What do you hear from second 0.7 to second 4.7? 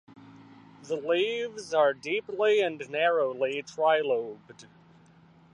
The leaves are deeply and narrowly trilobed.